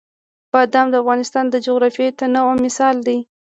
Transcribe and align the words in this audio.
بادام 0.53 0.87
د 0.91 0.95
افغانستان 1.03 1.45
د 1.49 1.55
جغرافیوي 1.65 2.11
تنوع 2.19 2.53
مثال 2.65 2.95
دی. 3.07 3.17